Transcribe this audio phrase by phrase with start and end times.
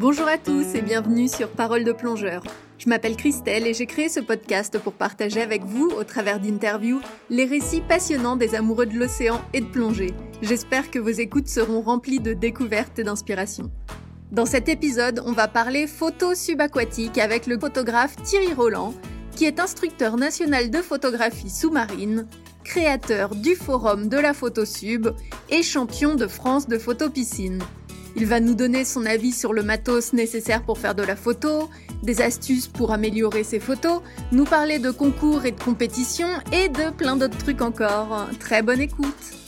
[0.00, 2.42] Bonjour à tous et bienvenue sur Parole de plongeur.
[2.78, 7.02] Je m'appelle Christelle et j'ai créé ce podcast pour partager avec vous, au travers d'interviews,
[7.28, 10.14] les récits passionnants des amoureux de l'océan et de plongée.
[10.40, 13.70] J'espère que vos écoutes seront remplies de découvertes et d'inspiration.
[14.32, 18.94] Dans cet épisode, on va parler photo subaquatique avec le photographe Thierry Roland,
[19.36, 22.26] qui est instructeur national de photographie sous-marine,
[22.64, 25.08] créateur du forum de la photo sub
[25.50, 27.62] et champion de France de photo piscine.
[28.16, 31.70] Il va nous donner son avis sur le matos nécessaire pour faire de la photo,
[32.02, 34.02] des astuces pour améliorer ses photos,
[34.32, 38.28] nous parler de concours et de compétitions et de plein d'autres trucs encore.
[38.38, 39.39] Très bonne écoute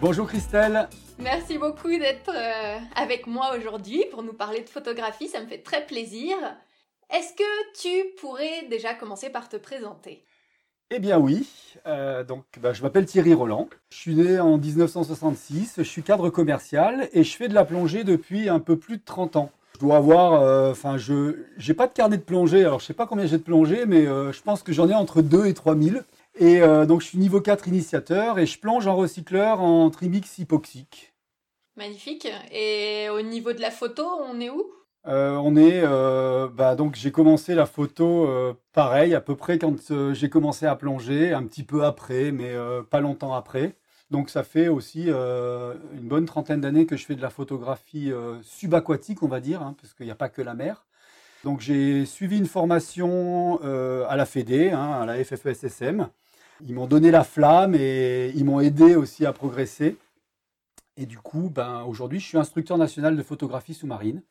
[0.00, 0.88] Bonjour Christelle.
[1.18, 5.58] Merci beaucoup d'être euh, avec moi aujourd'hui pour nous parler de photographie, ça me fait
[5.58, 6.36] très plaisir.
[7.10, 10.22] Est-ce que tu pourrais déjà commencer par te présenter?
[10.90, 11.48] Eh bien oui,
[11.88, 16.30] euh, donc bah, je m'appelle Thierry Roland, je suis né en 1966, je suis cadre
[16.30, 19.50] commercial et je fais de la plongée depuis un peu plus de 30 ans.
[19.74, 22.94] Je dois avoir, euh, enfin je j'ai pas de carnet de plongée, alors je sais
[22.94, 25.76] pas combien j'ai de plongée, mais je pense que j'en ai entre 2 et 3
[25.76, 25.96] 000.
[26.40, 31.12] Et donc je suis niveau 4 initiateur et je plonge en recycleur en trimix hypoxique.
[31.76, 32.28] Magnifique.
[32.52, 34.64] Et au niveau de la photo, on est où?
[35.06, 39.58] Euh, on est, euh, bah, donc j'ai commencé la photo euh, pareil, à peu près
[39.58, 39.76] quand
[40.12, 42.52] j'ai commencé à plonger, un petit peu après, mais
[42.90, 43.76] pas longtemps après.
[44.10, 49.22] Donc ça fait aussi une bonne trentaine d'années que je fais de la photographie subaquatique,
[49.22, 50.84] on va dire, hein, parce qu'il n'y a pas que la mer.
[51.44, 56.08] Donc j'ai suivi une formation à la FED, hein, à la FFESSM.
[56.66, 59.96] Ils m'ont donné la flamme et ils m'ont aidé aussi à progresser.
[60.96, 64.22] Et du coup, ben, aujourd'hui, je suis instructeur national de photographie sous-marine.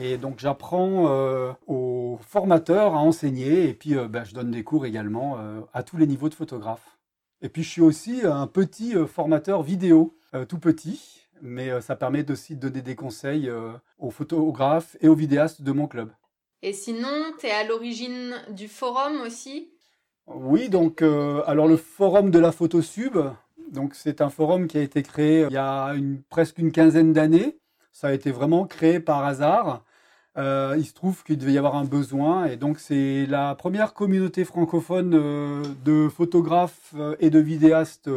[0.00, 3.68] Et donc, j'apprends euh, aux formateurs à enseigner.
[3.68, 6.34] Et puis, euh, ben, je donne des cours également euh, à tous les niveaux de
[6.34, 6.98] photographe.
[7.40, 10.16] Et puis, je suis aussi un petit formateur vidéo,
[10.48, 11.28] tout petit.
[11.40, 13.48] Mais ça permet aussi de donner des conseils
[14.00, 16.10] aux photographes et aux vidéastes de mon club.
[16.62, 19.70] Et sinon, tu es à l'origine du forum aussi?
[20.34, 23.18] Oui, donc, alors le forum de la photo sub,
[23.72, 25.94] donc c'est un forum qui a été créé il y a
[26.30, 27.58] presque une quinzaine d'années.
[27.92, 29.82] Ça a été vraiment créé par hasard.
[30.36, 33.92] Euh, il se trouve qu'il devait y avoir un besoin et donc c'est la première
[33.92, 38.08] communauté francophone euh, de photographes euh, et de vidéastes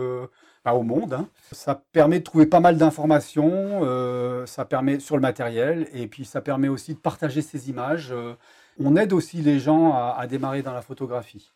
[0.64, 1.14] bah, au monde.
[1.14, 1.28] Hein.
[1.52, 3.82] Ça permet de trouver pas mal d'informations,
[4.46, 8.14] ça permet sur le matériel et puis ça permet aussi de partager ces images.
[8.80, 11.52] on aide aussi les gens à démarrer dans la photographie.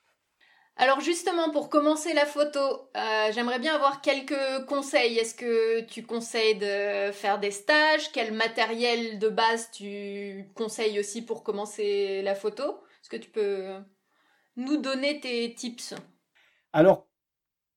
[0.78, 5.18] Alors justement, pour commencer la photo, euh, j'aimerais bien avoir quelques conseils.
[5.18, 8.12] Est-ce que tu conseilles de faire des stages?
[8.12, 12.64] Quel matériel de base tu conseilles aussi pour commencer la photo?
[13.02, 13.70] Est-ce que tu peux
[14.58, 15.94] nous donner tes tips?
[16.74, 17.08] Alors,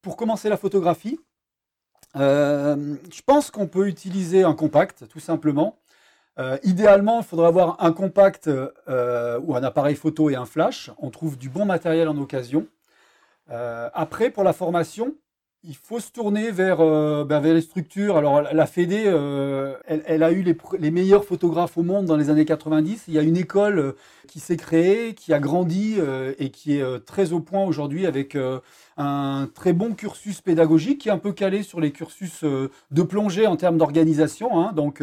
[0.03, 1.21] pour commencer la photographie,
[2.17, 5.79] euh, je pense qu'on peut utiliser un compact, tout simplement.
[6.41, 10.91] Euh, idéalement, il faudrait avoir un compact ou un appareil photo et un flash.
[10.99, 12.67] On trouve du bon matériel en occasion.
[13.51, 15.15] Euh, après, pour la formation,
[15.65, 18.17] il faut se tourner vers, euh, ben, vers les structures.
[18.17, 20.43] Alors, la Fédé, euh, elle, a eu
[20.79, 23.05] les, meilleurs photographes au monde dans les années 90.
[23.09, 23.95] Il y a une école
[24.29, 25.97] qui s'est créée, qui a grandi
[26.39, 28.37] et qui est très au point aujourd'hui avec
[28.97, 33.47] un très bon cursus pédagogique qui est un peu calé sur les cursus de plongée
[33.47, 34.61] en termes d'organisation.
[34.61, 34.73] Hein.
[34.73, 35.03] donc,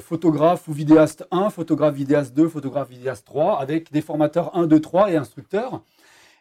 [0.00, 4.80] photographe ou vidéaste 1, photographe vidéaste 2, photographe vidéaste 3, avec des formateurs 1, 2,
[4.80, 5.82] 3 et instructeurs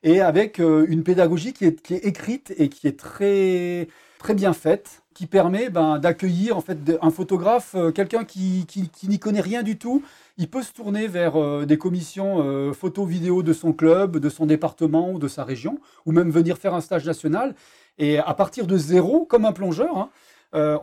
[0.05, 3.87] et avec euh, une pédagogie qui est, écrite et qui est très,
[4.19, 8.67] très bien faite, qui permet ben, d'accueillir en fait un photographe, euh, quelqu'un qui,
[9.07, 10.03] n'y connaît rien du tout.
[10.37, 15.11] Il peut se tourner vers euh, des commissions photo-vidéo de son club, de son département
[15.11, 17.55] ou de sa région, ou même venir faire un stage national.
[17.97, 20.09] Et à partir de zéro, comme un plongeur, hein,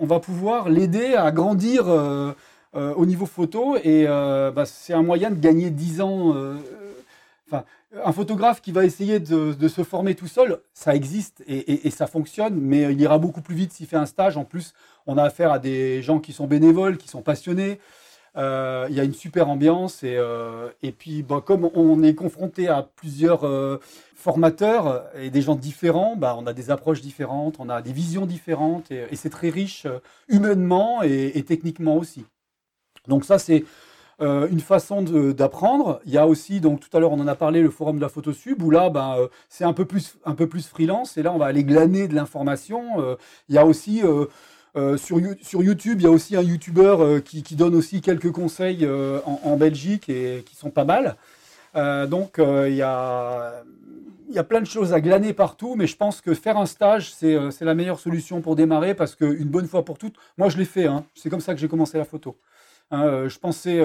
[0.00, 1.86] on va pouvoir l'aider à grandir
[2.74, 3.76] au niveau photo.
[3.84, 6.34] Et ben, c'est un moyen de gagner 10 ans.
[7.52, 7.64] Enfin,
[8.02, 12.58] un photographe qui va essayer de, se former tout seul, ça existe et, ça fonctionne,
[12.58, 14.38] mais il ira beaucoup plus vite s'il fait un stage.
[14.38, 14.72] En plus,
[15.06, 17.78] on a affaire à des gens qui sont bénévoles, qui sont passionnés.
[18.38, 22.88] Euh, il y a une super ambiance et, euh, puis comme on est confronté à
[22.96, 23.78] plusieurs euh,
[24.16, 28.24] formateurs et des gens différents, bah, on a des approches différentes, on a des visions
[28.24, 29.86] différentes et, c'est très riche
[30.28, 32.24] humainement et techniquement aussi.
[33.06, 33.64] Donc ça c'est
[34.20, 36.00] euh, une façon d'apprendre.
[36.04, 38.02] Il y a aussi, donc tout à l'heure on en a parlé, le forum de
[38.02, 41.16] la photo sub, où là ben, euh, c'est un peu plus un peu plus freelance,
[41.16, 43.00] et là on va aller glaner de l'information.
[43.00, 43.16] Euh,
[43.48, 44.02] il y a aussi
[44.96, 48.88] sur, sur, YouTube, il y a aussi un YouTuber qui, donne aussi quelques conseils
[49.26, 51.16] en, Belgique et qui sont pas mal.
[52.08, 53.62] donc il y a
[54.32, 56.64] il y a plein de choses à glaner partout, mais je pense que faire un
[56.64, 60.56] stage, c'est la meilleure solution pour démarrer parce qu'une bonne fois pour toutes, moi je
[60.56, 62.34] l'ai fait, hein, c'est comme ça que j'ai commencé la photo.
[62.90, 63.80] Hein, je pensais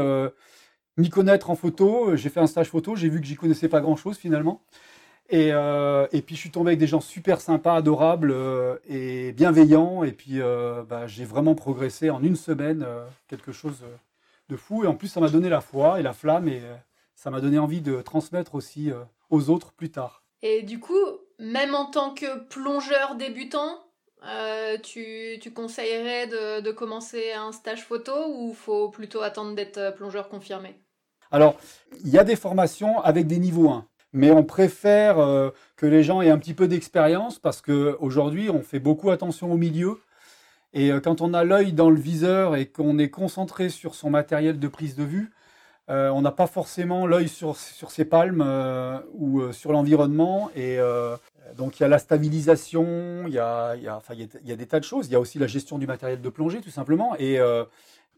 [0.97, 3.81] m'y connaître en photo, j'ai fait un stage photo, j'ai vu que j'y connaissais pas
[3.81, 4.61] grand chose finalement.
[5.33, 10.03] Euh, et, puis je suis tombé avec des gens super sympas, adorables euh, et bienveillants.
[10.03, 12.85] Et puis euh, bah, j'ai vraiment progressé en une semaine,
[13.27, 13.83] quelque chose
[14.49, 14.83] de fou.
[14.83, 16.61] Et en plus, ça m'a donné la foi et la flamme et
[17.15, 18.91] ça m'a donné envie de transmettre aussi
[19.29, 20.23] aux autres plus tard.
[20.43, 20.93] Et du coup,
[21.39, 23.86] même en tant que plongeur débutant,
[24.83, 30.75] tu, tu, conseillerais de, commencer un stage photo ou faut plutôt attendre d'être plongeur confirmé?
[31.31, 31.57] Alors,
[32.03, 36.03] il y a des formations avec des niveaux 1 mais on préfère euh, que les
[36.03, 40.01] gens aient un petit peu d'expérience parce qu'aujourd'hui, on fait beaucoup attention au milieu.
[40.73, 44.09] Et euh, quand on a l'œil dans le viseur et qu'on est concentré sur son
[44.09, 45.31] matériel de prise de vue,
[45.89, 48.41] euh, on n'a pas forcément l'œil sur, sur, ses palmes
[49.13, 50.49] ou sur l'environnement.
[50.55, 50.79] Et
[51.55, 54.01] donc il y a la stabilisation, il y a, y a,
[54.43, 55.07] y a, des tas de choses.
[55.07, 57.15] Il y a aussi la gestion du matériel de plongée, tout simplement.
[57.19, 57.39] Et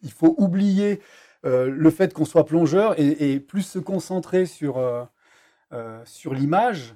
[0.01, 0.99] il faut oublier
[1.43, 4.79] le fait qu'on soit plongeur et, plus se concentrer sur
[5.71, 6.95] euh, sur l'image.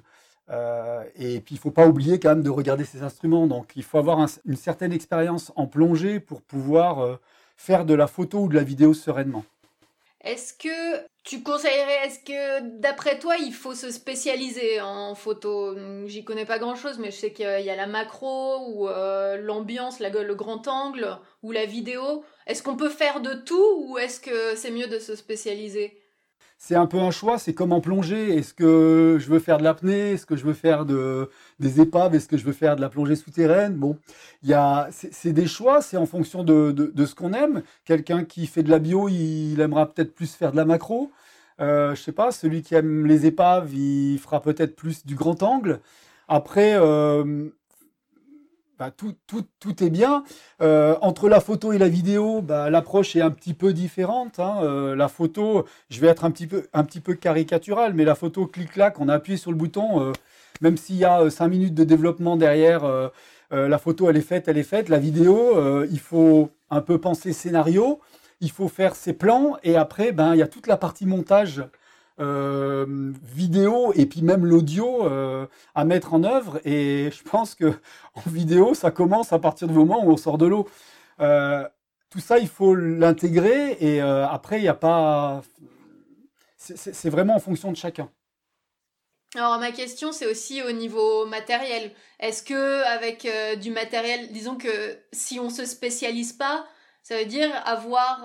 [0.50, 3.46] Euh, et puis, il ne faut pas oublier quand même de regarder ces instruments.
[3.46, 7.16] Donc, il faut avoir une certaine expérience en plongée pour pouvoir euh,
[7.56, 9.44] faire de la photo ou de la vidéo sereinement.
[10.24, 15.76] Est-ce que tu conseillerais, est-ce que d'après toi, il faut se spécialiser en photo?
[16.06, 20.34] J'y connais pas grand-chose, mais je sais qu'il y a la macro ou l'ambiance, le
[20.34, 22.24] grand angle ou la vidéo.
[22.46, 26.03] Est-ce qu'on peut faire de tout ou est-ce que c'est mieux de se spécialiser?
[26.66, 28.38] C'est un peu un choix, c'est comme en plongée.
[28.38, 30.12] Est-ce que je veux faire de l'apnée?
[30.12, 31.28] Est-ce que je veux faire de,
[31.60, 32.14] des épaves?
[32.14, 33.74] Est-ce que je veux faire de la plongée souterraine?
[33.74, 33.98] Bon,
[34.42, 34.56] il
[34.90, 37.62] c'est des choix, c'est en fonction de, de, ce qu'on aime.
[37.84, 41.12] Quelqu'un qui fait de la bio, il, aimera peut-être plus faire de la macro.
[41.60, 45.42] Euh, je sais pas, celui qui aime les épaves, il fera peut-être plus du grand
[45.42, 45.80] angle.
[46.28, 47.50] Après, euh,
[48.78, 50.24] bah, tout, tout, tout, est bien.
[50.60, 54.40] Euh, entre la photo et la vidéo, bah, l'approche est un petit peu différente.
[54.40, 54.58] Hein.
[54.62, 58.14] Euh, la photo, je vais être un petit peu, un petit peu caricatural, mais la
[58.14, 60.12] photo clic-clac, on a appuyé sur le bouton, euh,
[60.60, 63.10] même s'il y a 5 minutes de développement derrière,
[63.50, 64.88] la photo elle est faite, elle est faite.
[64.88, 68.00] La vidéo, il faut un peu penser scénario,
[68.40, 71.64] il faut faire ses plans, et après, ben, il y a toute la partie montage
[72.20, 76.60] euh, vidéo et puis même l'audio euh, à mettre en œuvre.
[76.64, 77.74] Et je pense que
[78.14, 80.68] en vidéo, ça commence à partir du moment où on sort de l'eau.
[81.20, 81.66] Euh,
[82.10, 85.42] tout ça, il faut l'intégrer et après, il n'y a pas.
[86.56, 88.08] C'est vraiment en fonction de chacun.
[89.34, 91.90] Alors ma question c'est aussi au niveau matériel.
[92.20, 93.28] Est-ce que avec
[93.58, 96.64] du matériel, disons que si on se spécialise pas,
[97.02, 98.22] ça veut dire avoir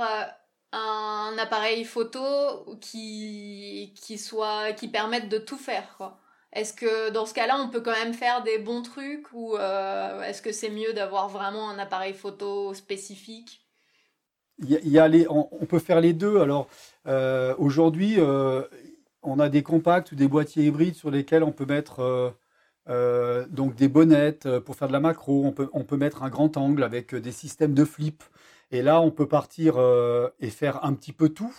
[0.72, 6.18] un appareil photo qui, qui, soit, qui permette de tout faire.
[6.52, 10.22] Est-ce que dans ce cas-là, on peut quand même faire des bons trucs ou euh,
[10.24, 13.66] est-ce que c'est mieux d'avoir vraiment un appareil photo spécifique?
[14.58, 16.40] Il y a, les, on, peut faire les deux.
[16.40, 16.68] Alors
[17.08, 18.64] euh, aujourd'hui, euh,
[19.22, 22.36] on a des compacts ou des boîtiers hybrides sur lesquels on peut mettre
[23.52, 25.46] donc des bonnettes pour faire de la macro.
[25.46, 28.24] On peut, on peut mettre un grand angle avec des systèmes de flip.
[28.72, 31.56] Et là, on peut partir euh, et faire un petit peu tout.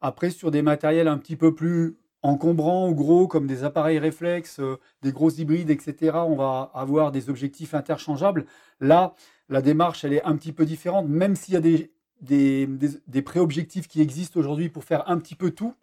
[0.00, 4.60] Après, sur des matériels un petit peu plus encombrants ou gros, comme des appareils réflexes,
[4.60, 8.46] euh, des gros hybrides, etc., on va avoir des objectifs interchangeables.
[8.80, 9.14] Là,
[9.48, 11.90] la démarche, elle est un petit peu différente, même s'il y a des,
[12.22, 15.74] des, pré-objectifs qui existent aujourd'hui pour faire un petit peu tout.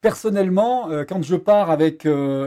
[0.00, 2.04] Personnellement, euh, quand je pars avec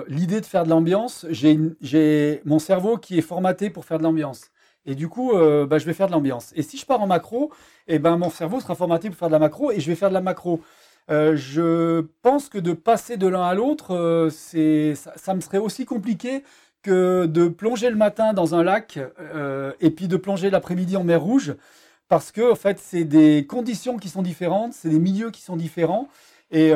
[0.08, 4.50] l'idée de faire de l'ambiance, j'ai mon cerveau qui est formaté pour faire de l'ambiance.
[4.86, 6.52] Et du coup, euh, bah, je vais faire de l'ambiance.
[6.56, 7.52] Et si je pars en macro,
[7.88, 10.10] eh ben, mon cerveau sera formaté pour faire de la macro et je vais faire
[10.10, 10.62] de la macro.
[11.12, 15.58] Euh, je pense que de passer de l'un à l'autre, euh, c'est, ça, me serait
[15.58, 16.44] aussi compliqué
[16.82, 19.00] que de plonger le matin dans un lac
[19.82, 21.56] et puis de plonger l'après-midi en mer Rouge,
[22.08, 25.58] parce que en fait, c'est des conditions qui sont différentes, c'est des milieux qui sont
[25.58, 26.08] différents,
[26.52, 26.72] et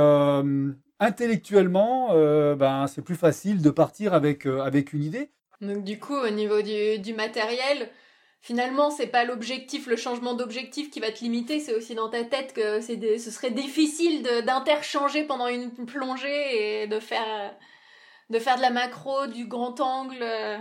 [1.00, 2.10] intellectuellement,
[2.56, 5.30] ben, c'est plus facile de partir avec, avec une idée.
[5.64, 7.90] Donc du coup, au niveau du, du matériel,
[8.42, 12.24] finalement, c'est pas l'objectif, le changement d'objectif qui va te limiter, c'est aussi dans ta
[12.24, 17.54] tête que c'est ce serait difficile d'interchanger pendant une plongée et de faire,
[18.30, 20.58] de faire de la macro, du grand angle, euh,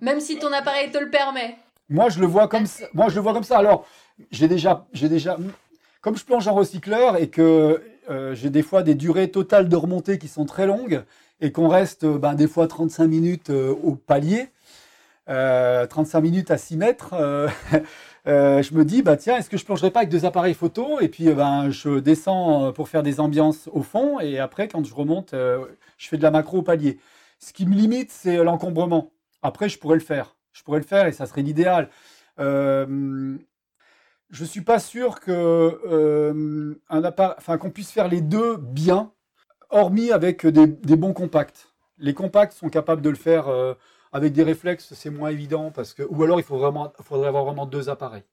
[0.00, 1.56] même si ton appareil te le permet.
[1.88, 2.86] Moi, je le vois comme ça.
[2.94, 3.58] Moi, je le vois comme ça.
[3.58, 3.84] Alors,
[4.30, 5.36] j'ai déjà, j'ai déjà,
[6.00, 9.76] comme je plonge en recycleur et que euh, j'ai des fois des durées totales de
[9.76, 11.02] remontée qui sont très longues,
[11.40, 14.48] et qu'on reste ben, des fois 35 minutes euh, au palier,
[15.26, 17.14] 35 minutes à 6 mètres,
[18.26, 21.08] je me dis, bah tiens, est-ce que je plongerai pas avec deux appareils photo Et
[21.08, 25.30] puis, ben, je descends pour faire des ambiances au fond, et après, quand je remonte,
[25.32, 26.98] je fais de la macro au palier.
[27.38, 29.12] Ce qui me limite, c'est l'encombrement.
[29.42, 30.34] Après, je pourrais le faire.
[30.52, 31.88] Je pourrais le faire et ça serait l'idéal.
[32.38, 33.36] Euh,
[34.30, 39.12] je suis pas sûr euh, enfin, qu'on puisse faire les deux bien,
[39.70, 41.72] hormis avec des, bons compacts.
[41.98, 43.74] Les compacts sont capables de le faire euh,
[44.12, 47.44] avec des réflexes, c'est moins évident parce que, ou alors il faut vraiment, faudrait avoir
[47.44, 48.24] vraiment deux appareils.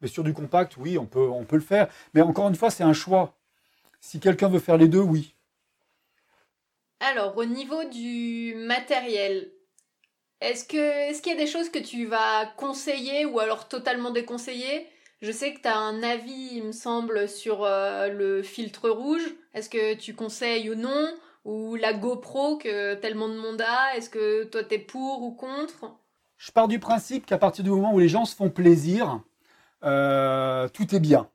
[0.00, 1.88] Mais sur du compact, oui, on peut, on peut le faire.
[2.14, 3.34] Mais encore une fois, c'est un choix.
[4.00, 5.34] Si quelqu'un veut faire les deux, oui.
[7.00, 9.50] Alors, au niveau du matériel,
[10.40, 14.86] est-ce est-ce qu'il y a des choses que tu vas conseiller ou alors totalement déconseiller?
[15.22, 19.24] Je sais que tu as un avis, il me semble, sur euh, le filtre rouge.
[19.54, 21.08] Est-ce que tu conseilles ou non?
[21.44, 23.96] Ou la GoPro que tellement de monde a?
[23.96, 25.96] Est-ce que toi tu es pour ou contre?
[26.36, 29.22] Je pars du principe qu'à partir du moment où les gens se font plaisir,
[29.84, 31.30] euh, tout est bien.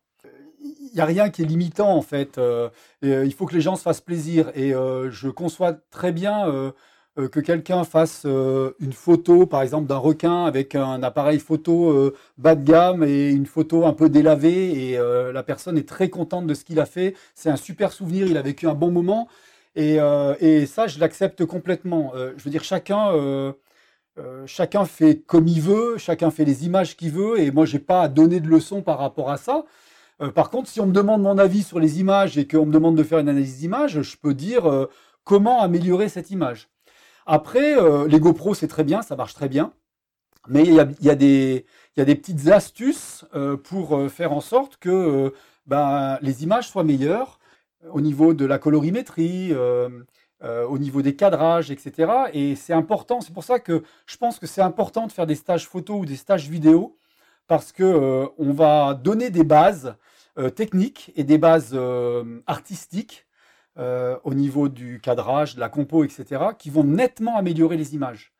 [0.59, 2.37] Il n'y a rien qui est limitant en fait.
[2.37, 2.69] Euh,
[3.01, 4.51] il faut que les gens se fassent plaisir.
[4.53, 6.73] Et je conçois très bien
[7.19, 11.91] euh, que quelqu'un fasse euh, une photo, par exemple, d'un requin avec un appareil photo
[11.91, 14.97] euh, bas de gamme et une photo un peu délavée, et
[15.33, 17.15] la personne est très contente de ce qu'il a fait.
[17.35, 19.27] C'est un super souvenir, il a vécu un bon moment,
[19.75, 19.97] et,
[20.39, 22.13] et ça, je l'accepte complètement.
[22.15, 23.53] je veux dire, chacun,
[24.45, 28.01] chacun fait comme il veut, chacun fait les images qu'il veut, et moi, j'ai pas
[28.03, 29.65] à donner de leçons par rapport à ça.
[30.35, 32.95] par contre, si on me demande mon avis sur les images et qu'on me demande
[32.97, 34.87] de faire une analyse d'image, je peux dire
[35.23, 36.70] comment améliorer cette image.
[37.33, 39.71] Après, euh, les GoPro, c'est très bien, ça marche très bien.
[40.49, 45.33] Mais il y a, des, petites astuces euh, pour euh, faire en sorte que
[45.65, 47.39] ben, les images soient meilleures
[47.89, 49.53] au niveau de la colorimétrie,
[50.43, 52.11] au niveau des cadrages, etc.
[52.33, 55.35] Et c'est important, c'est pour ça que je pense que c'est important de faire des
[55.35, 56.97] stages photo ou des stages vidéo,
[57.47, 59.95] parce qu'on va donner des bases
[60.55, 61.79] techniques et des bases
[62.45, 63.25] artistiques
[63.77, 68.33] euh, au niveau du cadrage, de la compo, etc., qui vont nettement améliorer les images.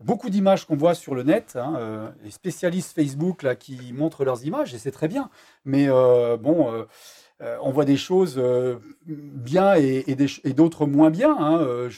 [0.00, 4.24] Beaucoup d'images qu'on voit sur le net, hein, euh, les spécialistes Facebook là, qui montrent
[4.24, 5.28] leurs images, et c'est très bien.
[5.66, 6.86] Mais euh, bon,
[7.60, 8.42] on voit des choses
[9.04, 10.14] bien et,
[10.54, 11.36] d'autres moins bien.
[11.38, 11.88] Hein,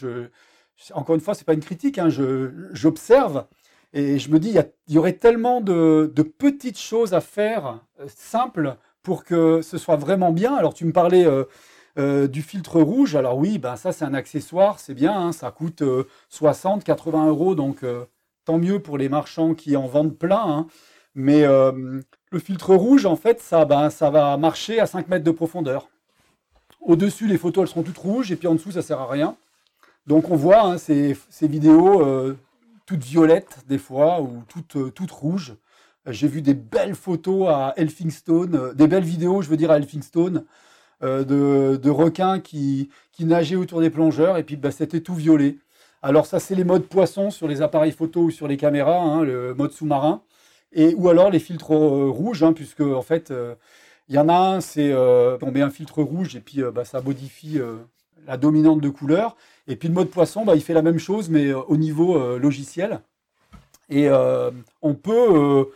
[0.92, 1.96] encore une fois, c'est pas une critique.
[1.98, 2.08] Hein,
[2.72, 3.46] j'observe
[3.92, 4.50] et je me dis,
[4.88, 10.32] il y, aurait tellement de, petites choses à faire simples pour que ce soit vraiment
[10.32, 10.56] bien.
[10.56, 11.24] Alors, tu me parlais
[11.96, 15.82] du filtre rouge, alors oui, ben ça c'est un accessoire, c'est bien, hein, ça coûte
[16.28, 18.04] 60, euh, 80 euros, donc euh,
[18.44, 20.44] tant mieux pour les marchands qui en vendent plein.
[20.46, 20.66] Hein.
[21.14, 25.32] Mais le filtre rouge, en fait, ça, ben, ça va marcher à 5 mètres de
[25.32, 25.88] profondeur.
[26.80, 29.36] Au-dessus, les photos, elles seront toutes rouges, et puis en dessous, ça sert à rien.
[30.06, 32.36] Donc on voit hein, ces, vidéos
[32.86, 35.56] toutes violettes des fois, ou toutes, toutes rouges.
[36.06, 40.44] J'ai vu des belles photos à Elphinstone, des belles vidéos, je veux dire, à Elphinstone,
[41.02, 41.24] euh,
[41.78, 42.90] de, requins qui,
[43.20, 45.56] nageaient autour des plongeurs et puis bah, c'était tout violet.
[46.02, 49.22] Alors ça c'est les modes poissons sur les appareils photo ou sur les caméras, hein,
[49.22, 50.22] le mode sous-marin,
[50.72, 53.54] et ou alors les filtres euh, rouges, hein, puisque en fait euh,
[54.08, 57.00] il y en a un, c'est on met un filtre rouge et puis bah, ça
[57.00, 57.60] modifie
[58.26, 59.36] la dominante de couleur.
[59.68, 63.00] Et puis le mode poisson, bah, il fait la même chose mais au niveau logiciel.
[63.88, 64.08] Et
[64.82, 65.70] on peut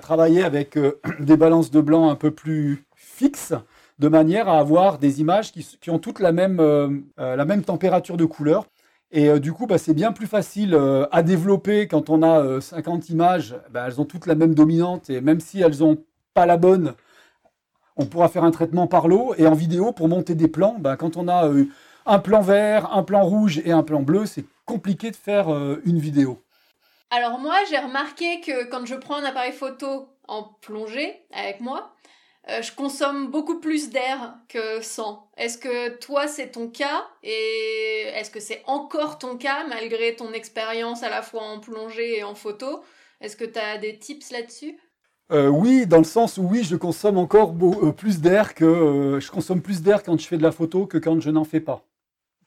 [0.00, 0.78] travailler avec
[1.20, 3.54] des balances de blanc un peu plus fixes
[3.98, 6.88] de manière à avoir des images qui, ont toutes la même, euh,
[7.20, 8.66] euh, la même température de couleur.
[9.12, 10.78] Et euh, du coup, bah, c'est bien plus facile
[11.12, 13.56] à développer quand on a 50 images.
[13.70, 15.98] Bah, elles ont toutes la même dominante et même si elles n'ont
[16.34, 16.94] pas la bonne,
[17.96, 19.34] on pourra faire un traitement par l'eau.
[19.38, 21.48] Et en vidéo, pour monter des plans, bah, quand on a
[22.06, 25.48] un plan vert, un plan rouge et un plan bleu, c'est compliqué de faire
[25.84, 26.40] une vidéo.
[27.10, 31.93] Alors moi, j'ai remarqué que quand je prends un appareil photo en plongée avec moi,
[32.50, 35.30] euh, je consomme beaucoup plus d'air que sans.
[35.38, 37.06] Est-ce que toi c'est ton cas?
[37.22, 42.18] Et est-ce que c'est encore ton cas malgré ton expérience à la fois en plongée
[42.18, 42.82] et en photo?
[43.22, 44.78] Est-ce que tu as des tips là-dessus?
[45.32, 49.30] Euh, oui, dans le sens où oui, je consomme encore euh, plus d'air que je
[49.30, 51.86] consomme plus d'air quand je fais de la photo que quand je n'en fais pas.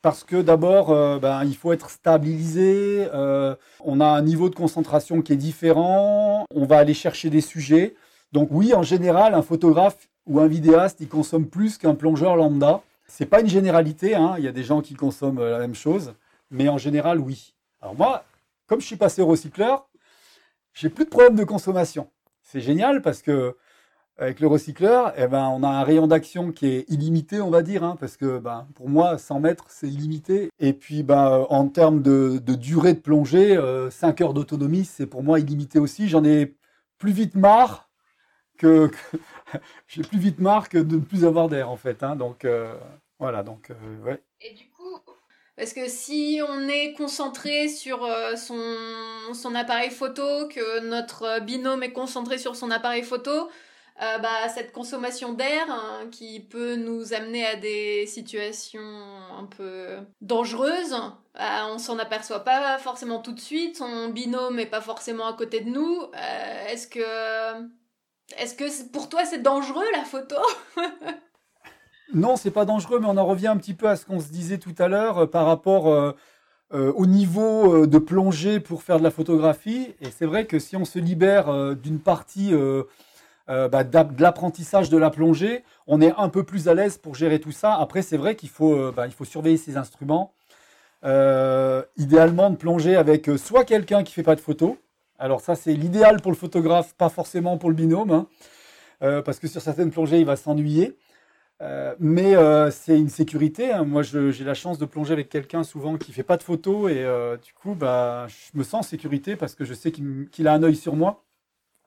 [0.03, 0.89] Parce que d'abord,
[1.19, 3.07] ben, il faut être stabilisé,
[3.83, 7.95] on a un niveau de concentration qui est différent, on va aller chercher des sujets.
[8.31, 12.81] Donc oui, en général, un photographe ou un vidéaste, il consomme plus qu'un plongeur lambda.
[13.07, 14.35] C'est pas une généralité, hein.
[14.37, 16.13] il y a des gens qui consomment la même chose,
[16.51, 17.53] mais en général, oui.
[17.81, 18.25] Alors moi,
[18.67, 19.87] comme je suis passé au recycleur,
[20.73, 22.09] j'ai plus de problème de consommation.
[22.43, 23.55] C'est génial parce que
[24.19, 27.61] avec le recycleur, eh ben, on a un rayon d'action qui est illimité, on va
[27.61, 30.49] dire, hein, parce que ben, pour moi, 100 mètres, c'est illimité.
[30.59, 33.59] Et puis, ben, en termes de, durée de plongée,
[33.91, 36.09] 5 heures d'autonomie, c'est pour moi illimité aussi.
[36.09, 36.55] J'en ai
[36.97, 37.86] plus vite marre
[38.57, 38.91] que,
[39.87, 42.03] j'ai plus vite marre que de ne plus avoir d'air, en fait.
[42.03, 42.45] Hein, donc,
[43.19, 43.71] voilà, donc,
[44.05, 44.21] ouais.
[44.41, 44.99] Et du coup,
[45.57, 51.81] parce que si on est concentré sur euh, son, son appareil photo, que notre binôme
[51.81, 53.49] est concentré sur son appareil photo,
[53.99, 58.79] euh, bah, cette consommation d'air hein, qui peut nous amener à des situations
[59.35, 60.95] un peu dangereuses,
[61.33, 65.33] bah, on s'en aperçoit pas forcément tout de suite, son binôme est pas forcément à
[65.33, 66.01] côté de nous.
[66.03, 67.67] Euh, est-ce que,
[68.37, 70.35] est-ce que pour toi c'est dangereux la photo?
[72.13, 74.29] Non, c'est pas dangereux, mais on en revient un petit peu à ce qu'on se
[74.29, 76.13] disait tout à l'heure euh, par rapport euh,
[76.73, 79.93] euh, au niveau de plongée pour faire de la photographie.
[80.01, 82.51] Et c'est vrai que si on se libère d'une partie
[83.47, 87.39] bah, de l'apprentissage de la plongée, on est un peu plus à l'aise pour gérer
[87.39, 87.75] tout ça.
[87.75, 90.33] Après, c'est vrai qu'il faut, bah, faut surveiller ses instruments.
[91.03, 94.75] idéalement, de plonger avec soit quelqu'un qui fait pas de photos.
[95.19, 98.27] Alors ça, c'est l'idéal pour le photographe, pas forcément pour le binôme, hein.
[98.99, 100.97] parce que sur certaines plongées, il va s'ennuyer.
[101.61, 103.71] Euh, mais euh, c'est une sécurité.
[103.71, 103.83] Hein.
[103.83, 107.03] Moi, j'ai la chance de plonger avec quelqu'un souvent qui fait pas de photos et
[107.03, 110.53] euh, du coup, bah, je me sens en sécurité parce que je sais qu'il a
[110.53, 111.23] un œil sur moi.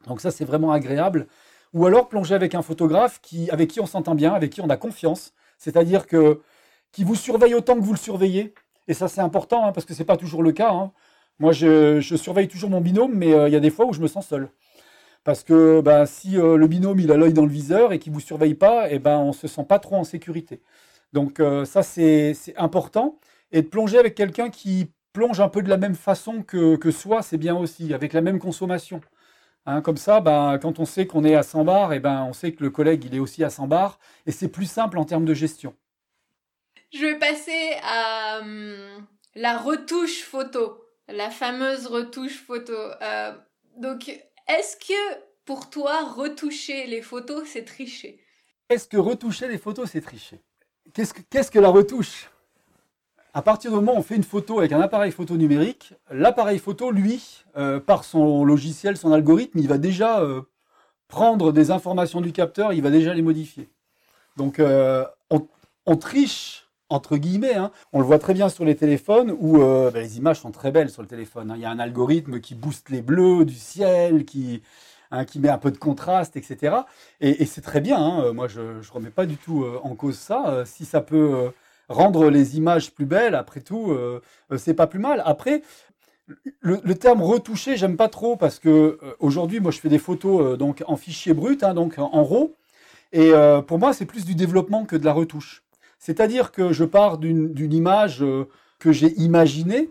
[0.06, 1.26] Donc ça, c'est vraiment agréable.
[1.72, 4.70] Ou alors plonger avec un photographe qui, avec qui on s'entend bien, avec qui on
[4.70, 5.34] a confiance.
[5.58, 6.40] C'est-à-dire que
[6.92, 8.54] qui vous surveille autant que vous le surveillez.
[8.88, 10.90] Et ça, c'est important hein, parce que c'est pas toujours le cas.
[11.40, 14.06] Moi, je, surveille toujours mon binôme, mais il y a des fois où je me
[14.06, 14.48] sens seul.
[15.24, 18.12] Parce que bah, si euh, le binôme il a l'œil dans le viseur et qu'il
[18.12, 20.62] ne vous surveille pas, eh ben, on ne se sent pas trop en sécurité.
[21.12, 23.18] Donc euh, ça, c'est important.
[23.52, 26.90] Et de plonger avec quelqu'un qui plonge un peu de la même façon que, que
[26.90, 29.00] soi, c'est bien aussi, avec la même consommation.
[29.66, 32.32] Hein, comme ça, bah, quand on sait qu'on est à 100 bars, eh ben, on
[32.32, 35.04] sait que le collègue il est aussi à 100 bars, et c'est plus simple en
[35.04, 35.74] termes de gestion.
[36.94, 40.82] Je vais passer à hum, la retouche photo,
[41.12, 42.74] la fameuse retouche photo.
[43.02, 43.32] Euh,
[43.76, 44.08] donc,
[44.48, 48.20] est-ce que pour toi, retoucher les photos, c'est tricher?
[48.68, 50.40] Est-ce que retoucher les photos, c'est tricher?
[50.94, 52.30] Qu'est-ce que, la retouche?
[53.32, 56.58] À partir du moment où on fait une photo avec un appareil photo numérique, l'appareil
[56.58, 60.42] photo, lui, euh, par son logiciel, son algorithme, il va déjà euh,
[61.06, 63.68] prendre des informations du capteur, il va déjà les modifier.
[64.36, 64.60] Donc
[65.30, 66.59] on, triche
[66.90, 67.54] entre guillemets.
[67.54, 67.70] Hein.
[67.92, 70.70] On le voit très bien sur les téléphones où euh, bah, les images sont très
[70.70, 71.50] belles sur le téléphone.
[71.50, 71.54] Hein.
[71.56, 74.62] Il y a un algorithme qui booste les bleus du ciel, qui,
[75.10, 76.76] hein, met un peu de contraste, etc.
[77.20, 78.32] Et, c'est très bien.
[78.32, 80.48] Moi, je ne remets pas du tout euh, en cause ça.
[80.48, 81.50] Euh, si ça peut
[81.88, 83.96] rendre les images plus belles, après tout,
[84.56, 85.22] c'est pas plus mal.
[85.24, 85.62] Après,
[86.60, 90.84] le, terme retoucher, j'aime pas trop parce que aujourd'hui, moi, je fais des photos donc
[90.86, 92.54] en fichier brut, donc en RAW.
[93.12, 93.32] Et
[93.66, 95.64] pour moi, c'est plus du développement que de la retouche.
[96.00, 99.90] C'est-à-dire que je pars d'une image euh, que j'ai imaginée,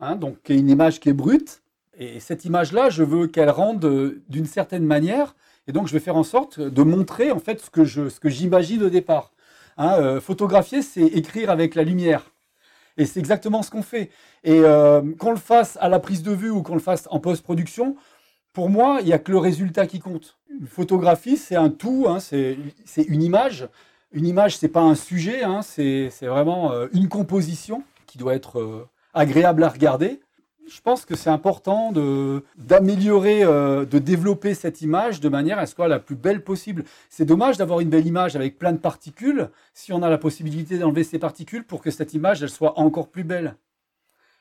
[0.00, 1.62] hein, donc une image qui est brute,
[1.96, 5.36] et cette image-là, je veux qu'elle rende euh, d'une certaine manière,
[5.68, 8.20] et donc je vais faire en sorte de montrer en fait ce que je, ce
[8.20, 9.32] que j'imagine au départ.
[9.76, 12.30] Hein, euh, photographier, c'est écrire avec la lumière.
[12.96, 14.10] Et c'est exactement ce qu'on fait.
[14.44, 14.60] Et
[15.18, 17.96] qu'on le fasse à la prise de vue ou qu'on le fasse en post-production,
[18.52, 20.38] pour moi, il n'y a que le résultat qui compte.
[20.48, 22.56] Une photographie, c'est un tout, hein, c'est
[23.08, 23.68] une image
[24.14, 28.60] une image, c'est pas un sujet, hein, c'est vraiment euh, une composition qui doit être
[28.60, 30.20] euh, agréable à regarder.
[30.66, 31.92] Je pense que c'est important
[32.56, 36.42] d'améliorer, euh, de, développer cette image de manière à ce qu'elle soit la plus belle
[36.42, 36.84] possible.
[37.10, 40.78] C'est dommage d'avoir une belle image avec plein de particules si on a la possibilité
[40.78, 43.56] d'enlever ces particules pour que cette image elle soit encore plus belle.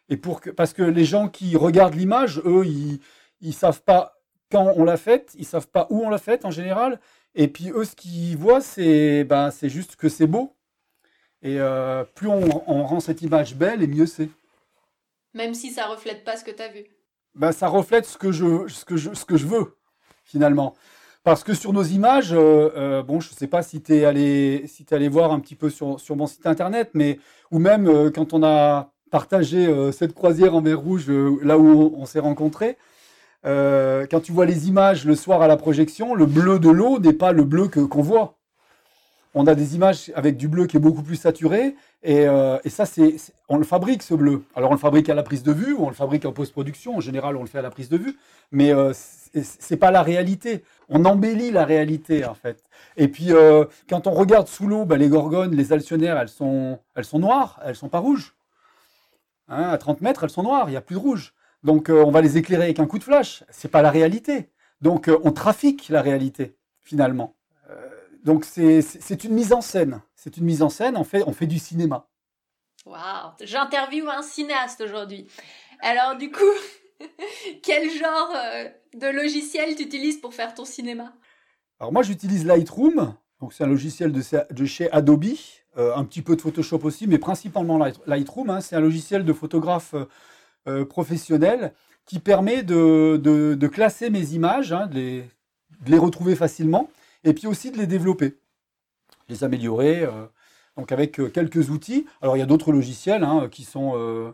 [0.08, 3.00] Et pour que, parce que les gens qui regardent l'image, eux, ils,
[3.42, 6.52] ne savent pas quand on l'a faite, ils savent pas où on l'a faite en
[6.52, 7.00] général,
[7.36, 10.56] et puis eux, ce qu'ils voient, c'est bah, juste que c'est beau.
[11.42, 14.30] Et euh, plus on, rend cette image belle, et mieux c'est.
[15.34, 16.86] Même si ça reflète pas ce que tu as vu.
[17.36, 19.76] Bah, ça reflète ce que, je, ce, que je, ce que je veux,
[20.24, 20.76] finalement.
[21.24, 24.06] Parce que sur nos images, euh, euh, bon, je ne sais pas si tu es,
[24.06, 27.20] allé, si es allé voir un petit peu sur, sur mon site internet, mais
[27.50, 32.20] ou même quand on a partagé cette croisière en mer rouge, là où on s'est
[32.20, 32.78] rencontrés,
[33.46, 37.00] euh, quand tu vois les images le soir à la projection, le bleu de l'eau
[37.00, 38.36] n'est pas le bleu qu'on voit.
[39.36, 42.86] On a des images avec du bleu qui est beaucoup plus saturé, et, euh, ça,
[42.86, 43.16] c'est,
[43.50, 44.44] on le fabrique ce bleu.
[44.56, 46.98] Alors on le fabrique à la prise de vue, ou on le fabrique en post-production.
[46.98, 48.16] En général, on le fait à la prise de vue,
[48.52, 50.64] mais euh, c'est pas la réalité.
[50.88, 52.64] On embellit la réalité en fait.
[52.98, 53.32] Et puis
[53.90, 57.60] quand on regarde sous l'eau, ben, les gorgones, les alcyonnaires, elles sont, elles sont noires,
[57.66, 58.36] elles sont pas rouges.
[59.50, 61.34] Hein, à 30 mètres, elles sont noires, il n'y a plus de rouge.
[61.64, 63.44] Donc euh, on va les éclairer avec un coup de flash.
[63.50, 64.50] C'est pas la réalité.
[64.82, 66.56] Donc euh, on trafique la réalité.
[66.82, 67.36] finalement.
[68.24, 70.02] donc c'est une mise en scène.
[70.16, 72.08] C'est une mise en scène, on fait, on fait du cinéma.
[72.86, 75.28] Waouh, j'interviewe un cinéaste aujourd'hui.
[75.82, 76.56] Alors du coup,
[77.64, 78.34] quel genre
[78.94, 81.14] de logiciel tu utilises pour faire ton cinéma?
[81.80, 85.26] Alors moi j'utilise Lightroom, donc c'est un logiciel de, chez Adobe,
[85.78, 88.50] euh, un petit peu de Photoshop aussi, mais principalement Lightroom.
[88.50, 88.62] Hein.
[88.62, 89.94] c'est un logiciel de photographe
[90.68, 91.74] euh, euh, professionnel
[92.06, 95.24] qui permet de, classer mes images, hein, de,
[95.86, 96.90] les, retrouver facilement,
[97.24, 98.36] et puis aussi de les développer,
[99.30, 100.08] les améliorer.
[100.76, 102.06] donc avec quelques outils.
[102.22, 104.34] Alors il y a d'autres logiciels hein, qui sont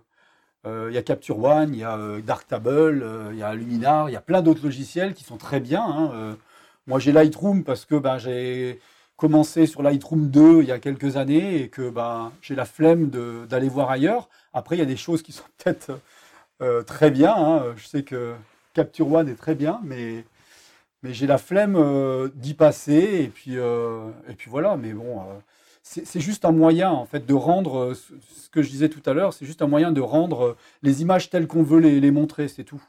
[0.65, 4.15] il y a Capture One, il y a Darktable, il y a Luminar, il y
[4.15, 6.35] a plein d'autres logiciels qui sont très bien.
[6.87, 8.79] moi j'ai Lightroom parce que ben, j'ai
[9.19, 13.09] commencé sur Lightroom 2 il y a quelques années et que ben, j'ai la flemme
[13.47, 14.27] d'aller voir ailleurs.
[14.53, 15.99] Après, il y a des choses qui sont peut-être
[16.61, 17.33] euh, très bien.
[17.35, 17.73] Hein.
[17.77, 18.35] Je sais que
[18.73, 20.25] Capture One est très bien, mais,
[21.03, 23.23] mais j'ai la flemme euh, d'y passer.
[23.23, 25.21] Et puis, euh, et puis voilà, mais bon,
[25.83, 29.33] c'est juste un moyen en fait de rendre ce que je disais tout à l'heure,
[29.33, 32.63] c'est juste un moyen de rendre les images telles qu'on veut les, les montrer, c'est
[32.63, 32.81] tout.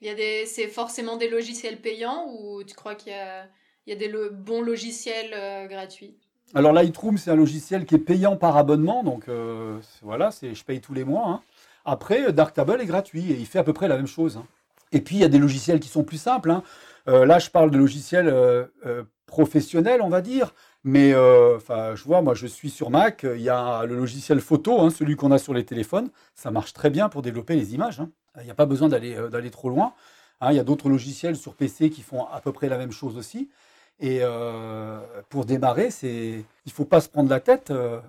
[0.00, 3.46] Il y a des, c'est forcément des logiciels payants ou tu crois qu'il y a
[3.86, 6.14] il y a des bons logiciels euh, gratuits?
[6.54, 10.64] Alors Lightroom, c'est un logiciel qui est payant par abonnement, donc euh, voilà, c'est je
[10.64, 11.28] paye tous les mois.
[11.28, 11.42] Hein.
[11.90, 14.36] Après, euh, Darktable est gratuit et il fait à peu près la même chose.
[14.36, 14.46] Hein.
[14.92, 16.50] Et puis il y a des logiciels qui sont plus simples.
[16.50, 16.62] Hein.
[17.06, 18.34] là, je parle de logiciels
[19.26, 20.52] professionnels, on va dire.
[20.82, 23.24] Mais enfin, je vois, moi, je suis sur Mac.
[23.24, 26.10] Il y a le logiciel photo, celui qu'on a sur les téléphones.
[26.34, 28.02] Ça marche très bien pour développer les images.
[28.38, 29.92] Il n'y a pas besoin d'aller trop loin.
[30.50, 33.16] il y a d'autres logiciels sur PC qui font à peu près la même chose
[33.16, 33.48] aussi.
[34.00, 34.98] Et euh,
[35.28, 37.70] pour démarrer, c'est, il faut pas se prendre la tête.
[37.70, 38.00] Euh,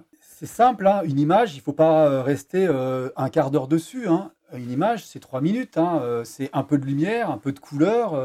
[0.42, 1.04] c'est simple, hein.
[1.04, 4.08] une image, il ne faut pas euh, rester un quart d'heure dessus.
[4.08, 4.32] Hein.
[4.54, 5.78] Une image, c'est trois minutes.
[5.78, 6.24] Hein.
[6.26, 8.16] C'est un peu de lumière, un peu de couleur,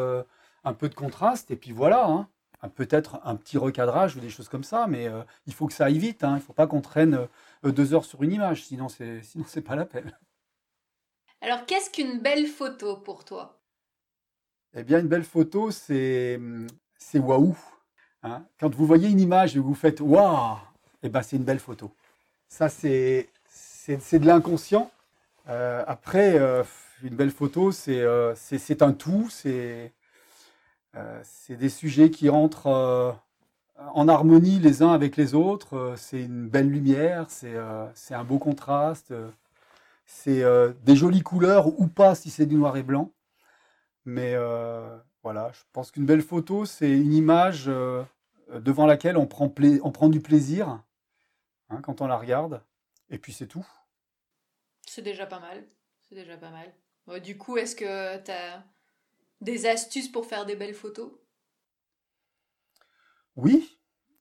[0.65, 2.27] un peu de contraste, et puis voilà.
[2.75, 5.11] Peut-être un petit recadrage ou des choses comme ça, mais
[5.47, 6.23] il faut que ça aille vite.
[6.23, 7.29] Il ne faut pas qu'on traîne
[7.63, 10.11] deux heures sur une image, sinon c'est sinon c'est pas la peine.
[11.43, 13.61] Alors, qu'est-ce qu'une belle photo pour toi?
[14.73, 16.41] Eh bien, une belle photo, c'est
[16.97, 17.55] c'est waouh.
[18.59, 20.57] Quand vous voyez une image et vous faites waouh,
[21.03, 21.93] eh ben c'est une belle photo.
[22.49, 23.29] Ça, c'est
[23.89, 24.91] de l'inconscient.
[25.49, 26.63] Euh, après, euh,
[27.03, 28.35] une belle photo, c'est euh,
[28.81, 29.29] un tout.
[29.31, 29.93] C'est
[31.49, 33.17] des sujets qui rentrent
[33.95, 35.95] en harmonie les uns avec les autres.
[35.97, 39.13] c'est une belle lumière, c'est un beau contraste.
[40.07, 40.43] c'est
[40.85, 43.13] des jolies couleurs ou pas si c'est du noir et blanc.
[44.07, 44.35] Mais
[45.23, 47.69] voilà, je pense qu'une belle photo, c'est une image
[48.53, 50.79] euh, devant laquelle on prend, on prend du plaisir
[51.71, 52.63] hein, quand on la regarde.
[53.11, 53.67] Et puis c'est tout.
[54.87, 55.65] C'est déjà pas mal.
[56.09, 57.21] C'est déjà pas mal.
[57.21, 58.65] du coup, est-ce que tu as
[59.41, 61.11] des astuces pour faire des belles photos?
[63.37, 63.79] Oui.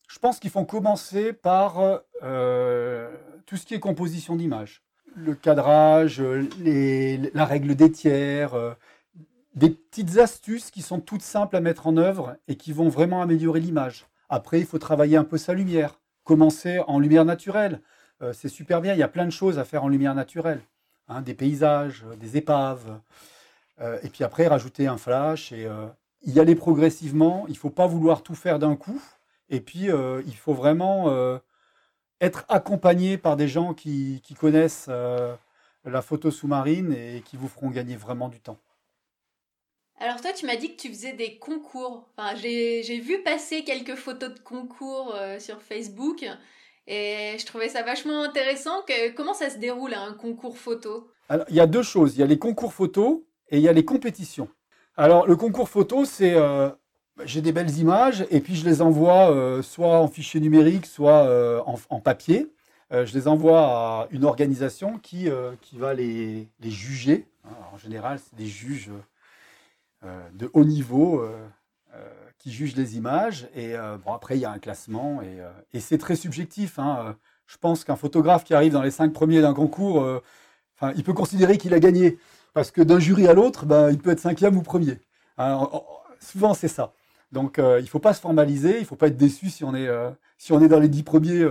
[0.07, 3.11] Je pense qu'il faut commencer par euh,
[3.45, 4.83] tout ce qui est composition d'image.
[5.15, 8.73] Le cadrage, la règle des tiers, euh,
[9.55, 13.21] des petites astuces qui sont toutes simples à mettre en œuvre et qui vont vraiment
[13.21, 14.05] améliorer l'image.
[14.29, 15.99] Après, il faut travailler un peu sa lumière.
[16.25, 17.81] Commencer en lumière naturelle.
[18.23, 20.59] Euh, c'est super bien, il y a plein de choses à faire en lumière naturelle.
[21.07, 22.99] Hein, des paysages, euh, des épaves.
[23.79, 25.69] Euh, et puis après, rajouter un flash et
[26.25, 27.45] y aller progressivement.
[27.47, 28.99] Il ne faut pas vouloir tout faire d'un coup.
[29.49, 29.89] Et puis,
[30.25, 31.39] il faut vraiment
[32.19, 37.95] être accompagné par des gens qui connaissent la photo sous-marine et qui vous feront gagner
[37.95, 38.57] vraiment du temps.
[39.99, 42.05] Alors toi, tu m'as dit que tu faisais des concours.
[42.17, 46.25] Enfin, j'ai vu passer quelques photos de concours euh, sur Facebook
[46.87, 48.81] et je trouvais ça vachement intéressant.
[48.85, 51.09] Que, comment ça se déroule un concours photo?
[51.49, 52.15] Il y a deux choses.
[52.15, 54.49] Il y a les concours photos et il y a les compétitions.
[54.97, 56.69] Alors, le concours photo, c'est euh,
[57.23, 61.63] j'ai des belles images et puis je les envoie euh, soit en fichier numérique, soit
[61.65, 62.47] en, papier.
[62.91, 65.29] je les envoie à une organisation qui,
[65.61, 67.27] qui va les, les juger.
[67.73, 68.91] en général, c'est des juges
[70.33, 71.35] de haut niveau euh,
[71.93, 71.97] euh,
[72.37, 73.47] qui jugent les images.
[73.55, 73.73] Et
[74.05, 76.79] bon, après, il y a un classement et, c'est très subjectif.
[76.79, 77.15] Hein.
[77.47, 80.05] Je pense qu'un photographe qui arrive dans les cinq premiers d'un concours,
[80.75, 82.17] enfin, il peut considérer qu'il a gagné.
[82.53, 84.99] Parce que d'un jury à l'autre, ben, il peut être cinquième ou premier.
[85.37, 85.67] Hein,
[86.19, 86.93] souvent, c'est ça.
[87.31, 89.75] Donc, il ne faut pas se formaliser, il ne faut pas être déçu si on
[89.75, 89.89] est,
[90.37, 91.47] si on est dans les dix premiers,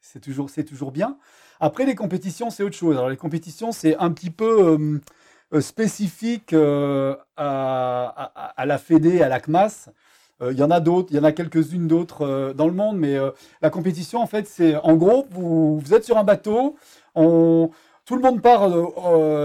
[0.00, 1.18] c'est toujours, toujours bien.
[1.60, 2.96] Après, les compétitions, c'est autre chose.
[2.96, 5.00] Alors, les compétitions, c'est un petit peu
[5.54, 9.90] euh, spécifique euh, à, la Fédé, à la CMAS.
[10.42, 12.98] Euh, il y en a d'autres, il y en a quelques-unes d'autres dans le monde,
[12.98, 13.16] mais
[13.62, 16.76] la compétition, en fait, c'est en gros, vous, êtes sur un bateau,
[17.14, 18.70] tout le monde part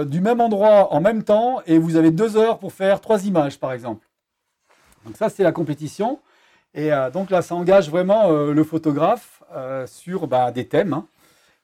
[0.06, 3.60] du même endroit en même temps et vous avez deux heures pour faire trois images,
[3.60, 4.08] par exemple.
[5.06, 6.20] Donc ça, c'est la compétition.
[6.74, 9.44] Et donc là, ça engage vraiment le photographe
[9.86, 10.94] sur bah, des thèmes.
[10.94, 11.06] Hein.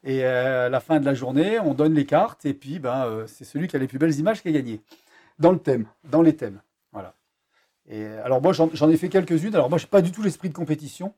[0.04, 3.44] Et à la fin de la journée, on donne les cartes et puis ben, c'est
[3.44, 4.80] celui qui a les plus belles images qui a gagné.
[5.38, 6.60] Dans le thème, dans les thèmes.
[6.92, 7.14] Voilà.
[7.88, 9.54] Et alors moi, j'en ai fait quelques-unes.
[9.54, 11.14] Alors moi, je n'ai pas du tout l'esprit de compétition.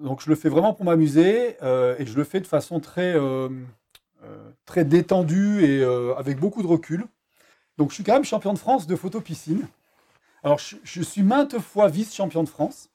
[0.00, 3.16] donc je le fais vraiment pour m'amuser et je le fais de façon très,
[4.64, 5.84] très détendue et
[6.16, 7.04] avec beaucoup de recul.
[7.78, 9.66] Donc je suis quand même champion de France de photo piscine.
[10.42, 12.90] Alors je, suis maintes fois vice-champion de France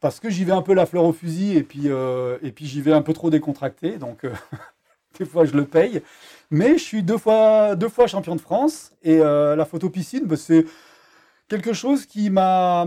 [0.00, 2.80] parce que j'y vais un peu la fleur au fusil et puis, euh, puis j'y
[2.80, 3.98] vais un peu trop décontracté.
[3.98, 4.32] Donc euh,
[5.18, 6.02] des fois je le paye.
[6.50, 10.24] Mais je suis deux fois, deux fois champion de France et euh, la photo piscine,
[10.24, 10.64] bah, c'est
[11.48, 12.86] quelque chose qui m'a...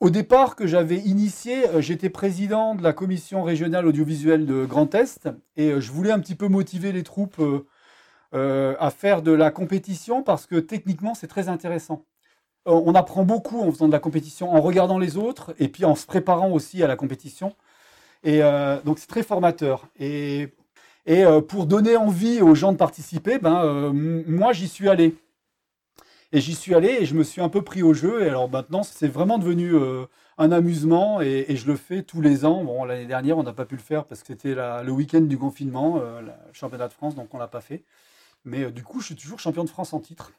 [0.00, 5.28] au départ que j'avais initié, j'étais président de la commission régionale audiovisuelle de Grand Est
[5.56, 7.42] et je voulais un petit peu motiver les troupes
[8.32, 12.04] à faire de la compétition parce que techniquement, c'est très intéressant.
[12.66, 15.84] Euh, on apprend beaucoup en faisant de la compétition, en regardant les autres et puis
[15.84, 17.54] en se préparant aussi à la compétition.
[18.22, 19.86] Et euh, donc, c'est très formateur.
[19.98, 20.48] Et,
[21.06, 25.14] et pour donner envie aux gens de participer, ben, moi, j'y suis allé.
[26.32, 28.22] Et j'y suis allé et je me suis un peu pris au jeu.
[28.24, 29.74] Et alors maintenant, c'est vraiment devenu
[30.38, 32.64] un amusement et, je le fais tous les ans.
[32.64, 35.36] Bon, l'année dernière, on n'a pas pu le faire parce que c'était le week-end du
[35.36, 37.84] confinement, le championnat de France, donc on l'a pas fait.
[38.44, 40.32] Mais euh, du coup, je suis toujours champion de France en titre.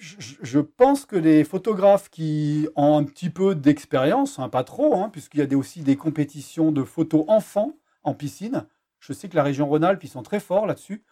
[0.00, 5.10] Je, pense que les photographes qui ont un petit peu d'expérience, hein, pas trop, hein,
[5.10, 8.66] puisqu'il y a aussi des compétitions de photos enfants en piscine.
[8.98, 11.04] Je sais que la région Rhône-Alpes, ils sont très forts là-dessus.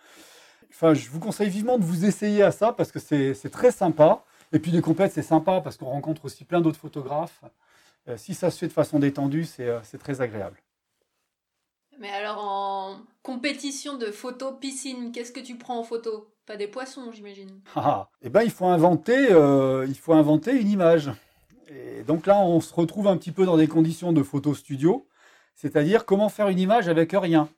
[0.70, 4.24] Enfin, je vous conseille vivement de vous essayer à ça parce que c'est très sympa.
[4.52, 7.42] Et puis les compètes, c'est sympa parce qu'on rencontre aussi plein d'autres photographes.
[8.08, 10.62] Euh, si ça se fait de façon détendue, c'est euh, très agréable.
[11.98, 16.32] Mais alors en compétition de photo piscine, qu'est-ce que tu prends en photo?
[16.48, 17.60] Pas des poissons, j'imagine.
[17.76, 21.10] Ah, ah, eh ben il faut inventer, euh, il faut inventer une image.
[21.68, 25.06] Et donc là, on se retrouve un petit peu dans des conditions de photo studio,
[25.54, 27.50] c'est-à-dire comment faire une image avec rien.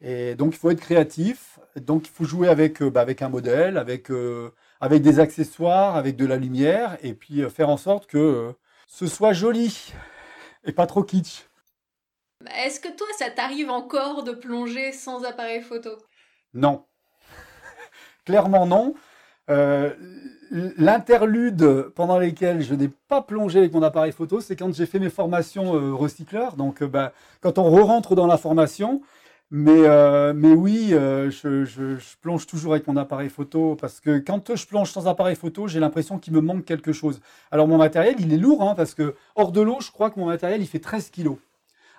[0.00, 1.58] Et donc il faut être créatif.
[1.76, 5.94] Donc il faut jouer avec, euh, bah, avec un modèle, avec, euh, avec des accessoires,
[5.94, 8.54] avec de la lumière, et puis faire en sorte que
[8.86, 9.92] ce soit joli
[10.64, 11.44] et pas trop kitsch.
[12.56, 15.90] Est-ce que toi, ça t'arrive encore de plonger sans appareil photo?
[16.54, 16.86] Non.
[18.24, 18.94] Clairement non.
[19.50, 19.90] Euh,
[20.50, 24.98] l'interlude pendant lesquels je n'ai pas plongé avec mon appareil photo, c'est quand j'ai fait
[24.98, 26.56] mes formations euh, recycleurs.
[26.56, 29.00] Donc, euh, bah, quand on re-rentre dans la formation,
[29.50, 29.82] mais,
[30.32, 35.08] mais oui, je, plonge toujours avec mon appareil photo parce que quand je plonge sans
[35.08, 37.20] appareil photo, j'ai l'impression qu'il me manque quelque chose.
[37.50, 40.18] Alors mon matériel, il est lourd hein, parce que hors de l'eau, je crois que
[40.18, 41.36] mon matériel, il fait 13 kilos.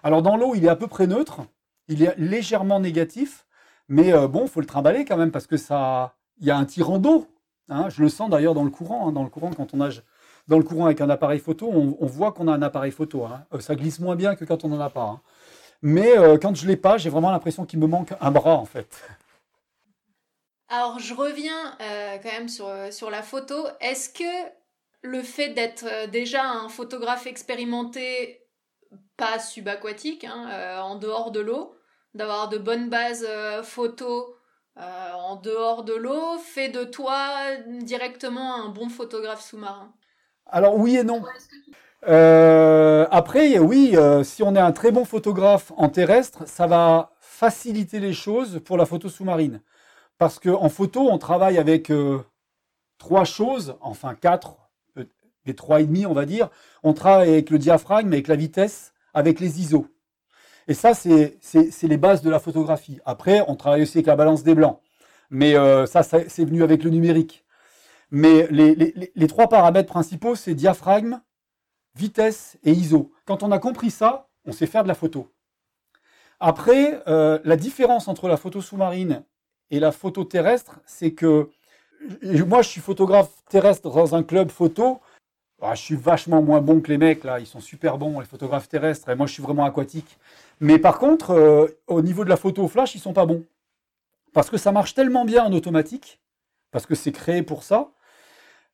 [0.01, 1.41] Alors dans l'eau, il est à peu près neutre,
[1.87, 3.45] il est légèrement négatif,
[3.87, 6.57] mais euh, bon, il faut le trimballer quand même parce que ça, il y a
[6.57, 7.27] un tirant d'eau.
[7.69, 7.89] Hein.
[7.89, 9.07] je le sens d'ailleurs dans le courant.
[9.07, 9.11] Hein.
[9.11, 10.03] dans le courant, quand on nage
[10.47, 13.23] dans le courant avec un appareil photo, on, voit qu'on a un appareil photo.
[13.23, 13.45] Hein.
[13.53, 15.21] Euh, ça glisse moins bien que quand on n'en a pas.
[15.81, 18.65] Mais euh, quand je l'ai pas, j'ai vraiment l'impression qu'il me manque un bras en
[18.65, 19.01] fait.
[20.69, 23.67] Alors je reviens quand même sur, sur la photo.
[23.79, 24.49] Est-ce que
[25.01, 28.43] le fait d'être déjà un photographe expérimenté
[29.17, 31.75] pas subaquatique, hein, euh, en dehors de l'eau,
[32.13, 34.25] d'avoir de bonnes bases euh, photos
[34.77, 37.17] euh, en dehors de l'eau, fait de toi
[37.81, 39.93] directement un bon photographe sous-marin
[40.47, 41.23] Alors oui et non.
[43.11, 48.13] après, oui, si on est un très bon photographe en terrestre, ça va faciliter les
[48.13, 49.61] choses pour la photo sous-marine.
[50.17, 51.91] Parce qu'en photo, on travaille avec
[52.97, 54.57] trois choses, enfin quatre,
[55.45, 56.49] les trois et demi, on va dire.
[56.83, 59.87] On travaille avec le diaphragme, avec la vitesse avec les ISO.
[60.67, 61.37] Et ça, c'est
[61.83, 62.99] les bases de la photographie.
[63.05, 64.79] Après, on travaille aussi avec la balance des blancs.
[65.29, 67.43] Mais euh, ça, c'est venu avec le numérique.
[68.11, 71.19] Mais les, trois paramètres principaux, c'est diaphragme,
[71.95, 73.11] vitesse et ISO.
[73.25, 75.33] Quand on a compris ça, on sait faire de la photo.
[76.39, 79.23] Après, euh, la différence entre la photo sous-marine
[79.71, 81.49] et la photo terrestre, c'est que
[82.21, 84.99] moi, je suis photographe terrestre dans un club photo.
[85.61, 87.39] Ah, je suis vachement moins bon que les mecs, là.
[87.39, 89.09] Ils sont super bons, les photographes terrestres.
[89.09, 90.17] Et moi, je suis vraiment aquatique.
[90.63, 93.43] Mais par contre, euh, au niveau de la photo flash, ils sont pas bons.
[94.31, 96.21] Parce que ça marche tellement bien en automatique,
[96.71, 97.89] parce que c'est créé pour ça.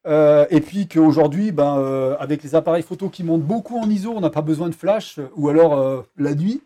[0.06, 4.14] Euh, et puis qu'aujourd'hui, ben, euh, avec les appareils photo qui montent beaucoup en ISO,
[4.16, 6.62] on n'a pas besoin de flash, ou alors la nuit.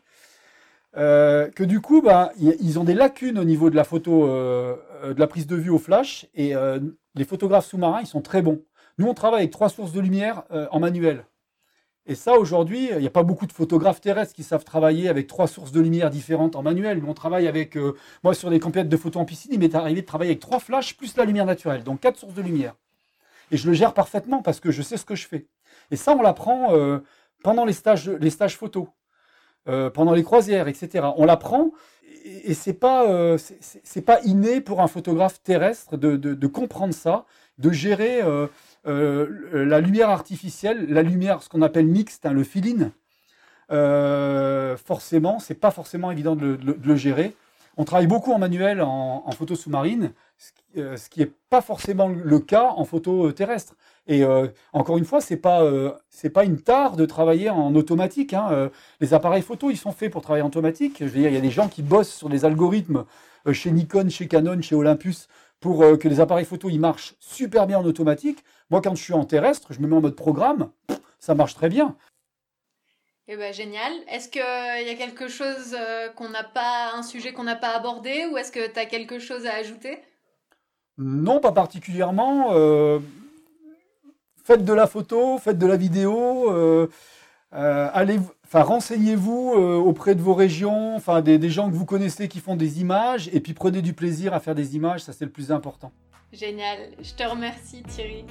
[0.93, 5.27] que du coup, ben, ils ont des lacunes au niveau de la photo, de la
[5.27, 6.27] prise de vue au flash.
[6.35, 6.53] Et
[7.15, 8.61] les photographes sous-marins, ils sont très bons.
[8.97, 11.23] Nous, on travaille avec trois sources de lumière en manuel.
[12.05, 15.27] Et ça, aujourd'hui, il n'y a pas beaucoup de photographes terrestres qui savent travailler avec
[15.27, 16.99] trois sources de lumière différentes en manuel.
[16.99, 19.73] Nous, on travaille avec, euh, moi, sur des compétitions de photos en piscine, il m'est
[19.73, 22.75] arrivé de travailler avec trois flashs plus la lumière naturelle, donc quatre sources de lumière.
[23.51, 25.47] Et je le gère parfaitement parce que je sais ce que je fais.
[25.91, 26.99] Et ça, on l'apprend euh,
[27.41, 28.87] pendant les stages, les stages photos,
[29.65, 31.07] pendant les croisières, etc.
[31.15, 31.71] On l'apprend
[32.25, 33.37] et, c'est pas
[34.05, 37.25] pas inné pour un photographe terrestre de, comprendre ça,
[37.59, 38.21] de gérer
[38.85, 42.91] la lumière artificielle, la lumière, ce qu'on appelle mixte, hein, le fill-in.
[44.77, 47.35] forcément, c'est pas forcément évident de, le gérer.
[47.77, 50.11] On travaille beaucoup en manuel, en, photo sous-marine,
[50.75, 53.75] ce qui n'est pas forcément le cas en photo terrestre.
[54.07, 55.91] Et euh, encore une fois, c'est pas euh,
[56.33, 58.33] pas une tare de travailler en automatique.
[58.33, 58.47] Hein.
[58.51, 58.69] Euh,
[58.99, 60.97] les appareils photo, ils sont faits pour travailler en automatique.
[60.99, 63.05] Je veux dire, il y a des gens qui bossent sur des algorithmes
[63.51, 65.27] chez Nikon, chez Canon, chez Olympus
[65.63, 68.43] pour que les appareils photo ils marchent super bien en automatique.
[68.69, 70.69] Moi, quand je suis en terrestre, je me mets en mode programme,
[71.19, 71.95] ça marche très bien.
[73.27, 73.93] Eh ben génial.
[74.07, 75.75] Est-ce qu'il y a quelque chose
[76.15, 79.17] qu'on n'a pas, un sujet qu'on n'a pas abordé, ou est-ce que tu as quelque
[79.17, 79.97] chose à ajouter?
[80.97, 82.53] Non, pas particulièrement
[84.43, 86.87] faites de la photo, faites de la vidéo, euh,
[87.53, 88.19] euh, allez,
[88.53, 92.39] enfin renseignez-vous euh, auprès de vos régions, enfin des, des, gens que vous connaissez qui
[92.39, 95.31] font des images, et puis prenez du plaisir à faire des images, ça c'est le
[95.31, 95.91] plus important.
[96.31, 98.25] Génial, je te remercie Thierry.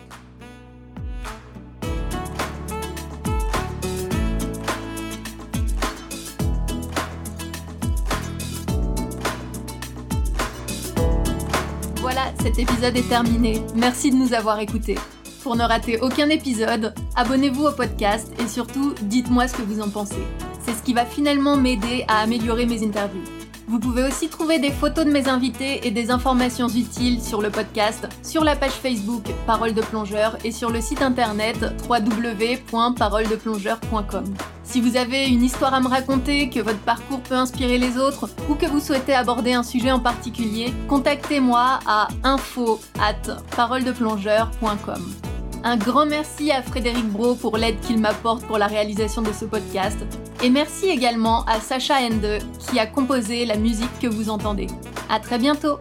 [11.97, 13.61] Voilà, cet épisode est terminé.
[13.75, 14.99] Merci de nous avoir écoutés.
[15.43, 19.89] Pour ne rater aucun épisode, abonnez-vous au podcast et surtout, dites-moi ce que vous en
[19.89, 20.23] pensez.
[20.65, 23.25] C'est ce qui va finalement m'aider à améliorer mes interviews.
[23.67, 27.51] Vous pouvez aussi trouver des photos de mes invités et des informations utiles sur le
[27.51, 31.57] podcast, sur la page Facebook Parole de Plongeur et sur le site internet
[31.89, 34.25] www.paroledeplongeur.com.
[34.63, 38.31] Si vous avez une histoire à me raconter, que votre parcours peut inspirer les autres
[38.49, 43.23] ou que vous souhaitez aborder un sujet en particulier, contactez-moi à info at.
[45.65, 49.45] Un grand merci à Frédéric Bro pour l'aide qu'il m'apporte pour la réalisation de ce
[49.45, 49.99] podcast.
[50.43, 54.67] Et merci également à Sacha Ende qui a composé la musique que vous entendez.
[55.09, 55.79] À très bientôt!